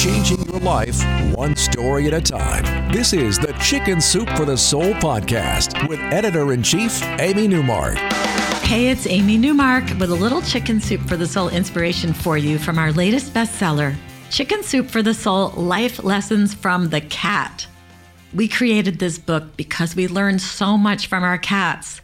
[0.00, 1.02] Changing your life
[1.34, 2.92] one story at a time.
[2.92, 7.96] This is the Chicken Soup for the Soul podcast with editor in chief, Amy Newmark.
[8.62, 12.58] Hey, it's Amy Newmark with a little Chicken Soup for the Soul inspiration for you
[12.58, 13.94] from our latest bestseller,
[14.30, 17.66] Chicken Soup for the Soul Life Lessons from the Cat.
[18.32, 22.00] We created this book because we learned so much from our cats.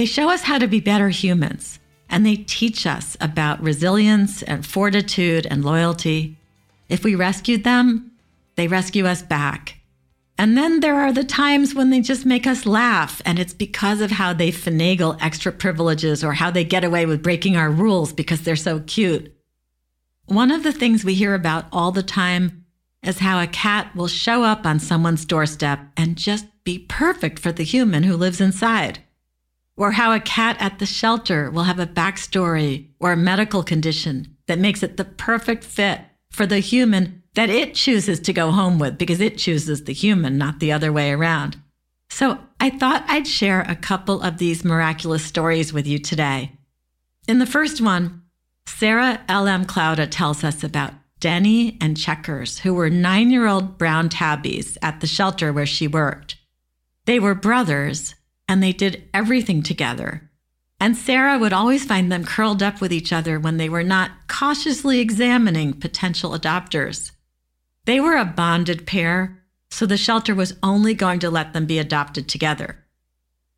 [0.00, 1.78] They show us how to be better humans,
[2.08, 6.38] and they teach us about resilience and fortitude and loyalty.
[6.88, 8.10] If we rescued them,
[8.56, 9.78] they rescue us back.
[10.38, 14.00] And then there are the times when they just make us laugh, and it's because
[14.00, 18.14] of how they finagle extra privileges or how they get away with breaking our rules
[18.14, 19.30] because they're so cute.
[20.24, 22.64] One of the things we hear about all the time
[23.02, 27.52] is how a cat will show up on someone's doorstep and just be perfect for
[27.52, 29.00] the human who lives inside.
[29.76, 34.36] Or how a cat at the shelter will have a backstory or a medical condition
[34.46, 38.78] that makes it the perfect fit for the human that it chooses to go home
[38.78, 41.56] with because it chooses the human, not the other way around.
[42.10, 46.52] So I thought I'd share a couple of these miraculous stories with you today.
[47.28, 48.22] In the first one,
[48.66, 49.64] Sarah L.M.
[49.64, 55.00] Clauda tells us about Denny and Checkers, who were nine year old brown tabbies at
[55.00, 56.36] the shelter where she worked.
[57.04, 58.14] They were brothers
[58.50, 60.28] and they did everything together.
[60.80, 64.10] And Sarah would always find them curled up with each other when they were not
[64.26, 67.12] cautiously examining potential adopters.
[67.84, 69.40] They were a bonded pair,
[69.70, 72.84] so the shelter was only going to let them be adopted together.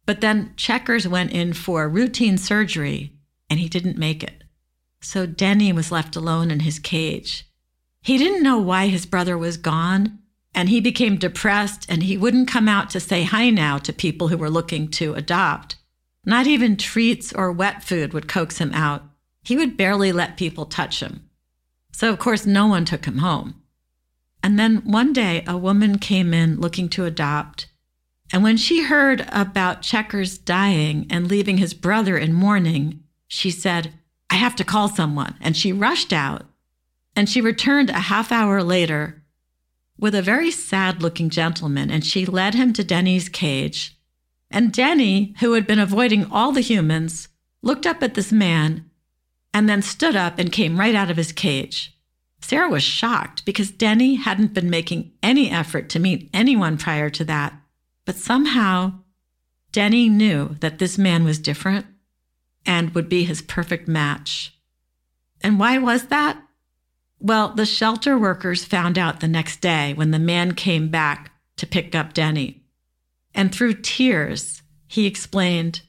[0.04, 3.14] But then Checkers went in for routine surgery
[3.48, 4.44] and he didn't make it.
[5.00, 7.48] So Denny was left alone in his cage.
[8.02, 10.18] He didn't know why his brother was gone,
[10.54, 14.28] and he became depressed and he wouldn't come out to say hi now to people
[14.28, 15.76] who were looking to adopt.
[16.24, 19.02] Not even treats or wet food would coax him out.
[19.42, 21.28] He would barely let people touch him.
[21.92, 23.62] So, of course, no one took him home.
[24.42, 27.66] And then one day, a woman came in looking to adopt.
[28.32, 33.92] And when she heard about Checkers dying and leaving his brother in mourning, she said,
[34.30, 35.36] I have to call someone.
[35.40, 36.44] And she rushed out.
[37.14, 39.21] And she returned a half hour later
[40.02, 41.90] with a very sad looking gentleman.
[41.90, 43.96] And she led him to Denny's cage
[44.52, 47.28] and Denny, who had been avoiding all the humans,
[47.62, 48.90] looked up at this man
[49.54, 51.96] and then stood up and came right out of his cage.
[52.40, 57.24] Sarah was shocked because Denny hadn't been making any effort to meet anyone prior to
[57.24, 57.54] that.
[58.04, 58.94] But somehow,
[59.70, 61.86] Denny knew that this man was different
[62.66, 64.58] and would be his perfect match.
[65.40, 66.42] And why was that?
[67.24, 71.68] Well, the shelter workers found out the next day when the man came back to
[71.68, 72.64] pick up Denny.
[73.32, 75.82] And through tears, he explained,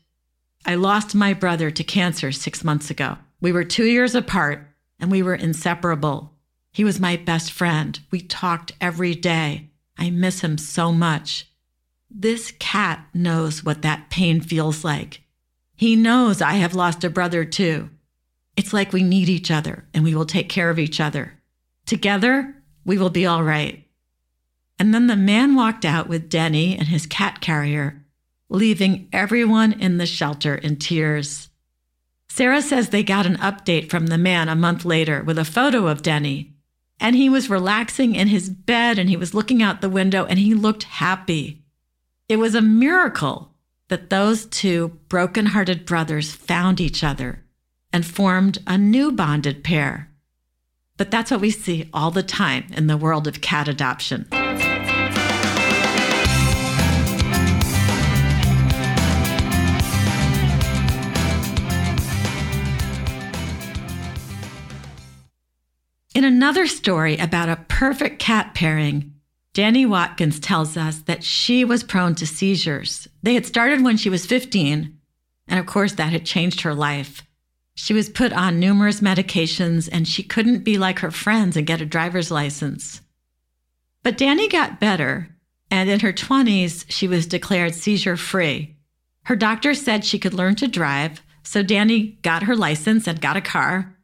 [0.63, 3.17] I lost my brother to cancer six months ago.
[3.41, 4.67] We were two years apart
[4.99, 6.33] and we were inseparable.
[6.71, 7.99] He was my best friend.
[8.11, 9.71] We talked every day.
[9.97, 11.51] I miss him so much.
[12.11, 15.21] This cat knows what that pain feels like.
[15.75, 17.89] He knows I have lost a brother too.
[18.55, 21.33] It's like we need each other and we will take care of each other.
[21.85, 22.55] Together,
[22.85, 23.87] we will be all right.
[24.79, 28.03] And then the man walked out with Denny and his cat carrier,
[28.49, 31.49] leaving everyone in the shelter in tears.
[32.27, 35.87] Sarah says they got an update from the man a month later with a photo
[35.87, 36.53] of Denny.
[36.99, 40.39] And he was relaxing in his bed and he was looking out the window and
[40.39, 41.63] he looked happy.
[42.29, 43.53] It was a miracle
[43.89, 47.42] that those two broken-hearted brothers found each other
[47.93, 50.09] and formed a new bonded pair.
[50.97, 54.27] But that's what we see all the time in the world of cat adoption.
[66.15, 69.13] In another story about a perfect cat pairing,
[69.53, 73.07] Danny Watkins tells us that she was prone to seizures.
[73.23, 74.97] They had started when she was 15,
[75.47, 77.23] and of course, that had changed her life.
[77.75, 81.81] She was put on numerous medications and she couldn't be like her friends and get
[81.81, 83.01] a driver's license.
[84.03, 85.29] But Danny got better,
[85.71, 88.75] and in her 20s, she was declared seizure free.
[89.23, 93.37] Her doctor said she could learn to drive, so Danny got her license and got
[93.37, 93.95] a car.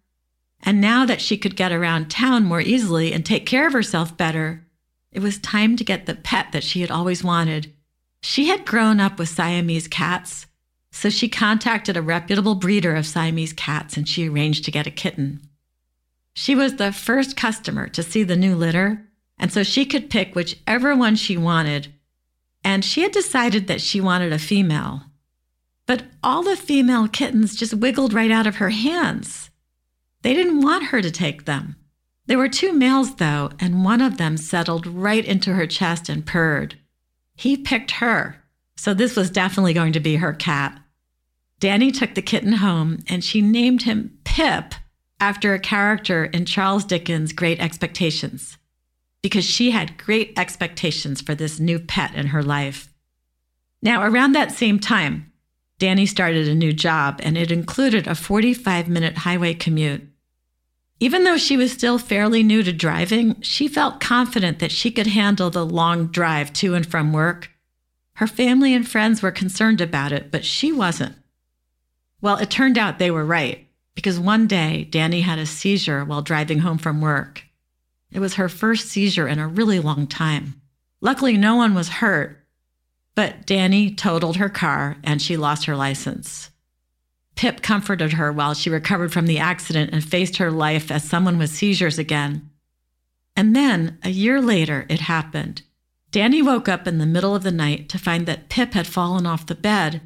[0.62, 4.16] And now that she could get around town more easily and take care of herself
[4.18, 4.66] better,
[5.12, 7.74] it was time to get the pet that she had always wanted.
[8.22, 10.46] She had grown up with Siamese cats,
[10.92, 14.92] so she contacted a reputable breeder of Siamese cats and she arranged to get a
[14.92, 15.42] kitten.
[16.34, 19.06] She was the first customer to see the new litter,
[19.38, 21.94] and so she could pick whichever one she wanted.
[22.64, 25.04] And she had decided that she wanted a female.
[25.86, 29.50] But all the female kittens just wiggled right out of her hands.
[30.22, 31.76] They didn't want her to take them.
[32.26, 36.26] There were two males, though, and one of them settled right into her chest and
[36.26, 36.78] purred.
[37.36, 38.44] He picked her,
[38.80, 40.80] so this was definitely going to be her cat.
[41.60, 44.74] Danny took the kitten home and she named him Pip
[45.20, 48.58] after a character in Charles Dickens' Great Expectations,
[49.22, 52.88] because she had great expectations for this new pet in her life.
[53.82, 55.30] Now, around that same time,
[55.78, 60.08] Danny started a new job, and it included a 45 minute highway commute.
[61.02, 65.08] Even though she was still fairly new to driving, she felt confident that she could
[65.08, 67.50] handle the long drive to and from work.
[68.20, 71.16] Her family and friends were concerned about it, but she wasn't.
[72.20, 76.22] Well, it turned out they were right because one day Danny had a seizure while
[76.22, 77.46] driving home from work.
[78.12, 80.62] It was her first seizure in a really long time.
[81.00, 82.46] Luckily, no one was hurt,
[83.16, 86.50] but Danny totaled her car and she lost her license.
[87.38, 91.38] Pip comforted her while she recovered from the accident and faced her life as someone
[91.38, 92.50] with seizures again.
[93.38, 95.62] And then, a year later, it happened.
[96.12, 99.26] Danny woke up in the middle of the night to find that Pip had fallen
[99.26, 100.02] off the bed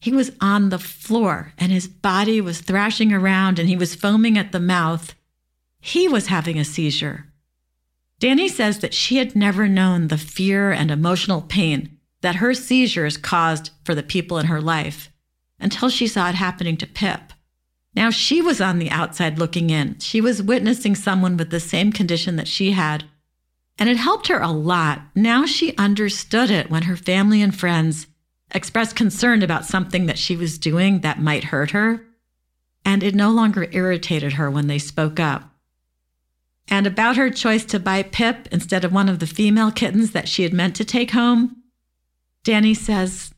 [0.00, 4.38] he was on the floor and his body was thrashing around and he was foaming
[4.38, 5.14] at the mouth.
[5.78, 7.26] He was having a seizure.
[8.18, 13.18] Danny says that she had never known the fear and emotional pain that her seizures
[13.18, 15.10] caused for the people in her life
[15.58, 17.32] until she saw it happening to Pip.
[17.94, 19.98] Now she was on the outside looking in.
[19.98, 23.04] She was witnessing someone with the same condition that she had.
[23.80, 25.00] And it helped her a lot.
[25.14, 28.06] Now she understood it when her family and friends
[28.54, 32.04] expressed concern about something that she was doing that might hurt her,
[32.84, 35.54] and it no longer irritated her when they spoke up.
[36.68, 40.28] And about her choice to buy Pip instead of one of the female kittens that
[40.28, 41.56] she had meant to take home,
[42.44, 43.32] Danny says,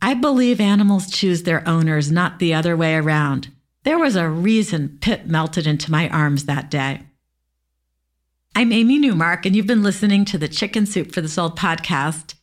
[0.00, 3.48] I believe animals choose their owners, not the other way around.
[3.82, 7.02] There was a reason Pip melted into my arms that day.
[8.56, 12.34] I'm Amy Newmark, and you've been listening to the Chicken Soup for the Soul podcast.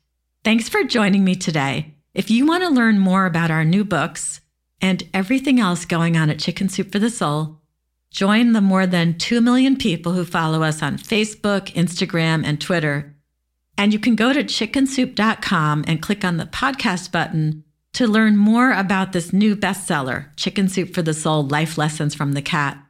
[0.44, 1.96] Thanks for joining me today.
[2.14, 4.40] If you want to learn more about our new books
[4.82, 7.62] and everything else going on at Chicken Soup for the Soul,
[8.10, 13.14] join the more than 2 million people who follow us on Facebook, Instagram, and Twitter.
[13.78, 18.72] And you can go to chickensoup.com and click on the podcast button to learn more
[18.72, 22.82] about this new bestseller, Chicken Soup for the Soul Life Lessons from the Cat.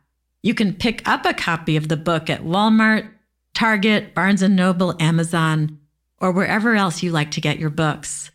[0.44, 3.10] You can pick up a copy of the book at Walmart,
[3.54, 5.80] Target, Barnes & Noble, Amazon,
[6.20, 8.32] or wherever else you like to get your books.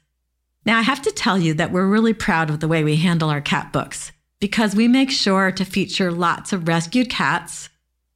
[0.65, 3.31] Now, I have to tell you that we're really proud of the way we handle
[3.31, 7.69] our cat books because we make sure to feature lots of rescued cats,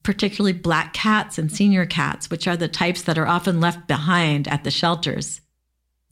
[0.03, 4.49] particularly black cats and senior cats, which are the types that are often left behind
[4.49, 5.41] at the shelters.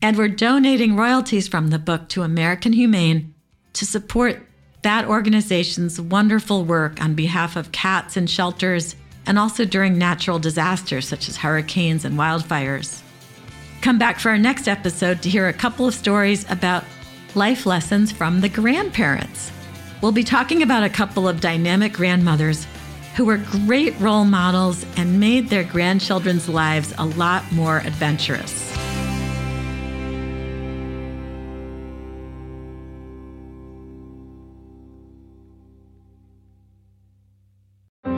[0.01, 3.35] And we're donating royalties from the book to American Humane
[3.75, 4.47] to support
[4.85, 8.95] that organization's wonderful work on behalf of cats in shelters
[9.27, 13.01] and also during natural disasters such as hurricanes and wildfires.
[13.81, 16.85] Come back for our next episode to hear a couple of stories about
[17.35, 19.51] life lessons from the grandparents.
[20.03, 22.67] We'll be talking about a couple of dynamic grandmothers
[23.17, 28.64] who were great role models and made their grandchildren's lives a lot more adventurous.